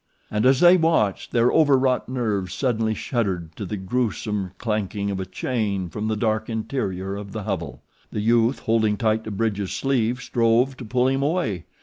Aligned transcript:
And 0.31 0.47
as 0.47 0.61
they 0.61 0.77
watched, 0.77 1.31
their 1.31 1.51
over 1.51 1.77
wrought 1.77 2.09
nerves 2.09 2.55
suddenly 2.55 2.95
shuddered 2.95 3.55
to 3.55 3.65
the 3.65 3.77
grewsome 3.77 4.49
clanking 4.57 5.11
of 5.11 5.19
a 5.19 5.27
chain 5.27 5.89
from 5.89 6.07
the 6.07 6.15
dark 6.15 6.49
interior 6.49 7.15
of 7.15 7.33
the 7.33 7.43
hovel. 7.43 7.83
The 8.11 8.21
youth, 8.21 8.61
holding 8.61 8.97
tight 8.97 9.23
to 9.25 9.29
Bridge's 9.29 9.71
sleeve, 9.73 10.19
strove 10.19 10.75
to 10.77 10.85
pull 10.85 11.07
him 11.07 11.21
away. 11.21 11.65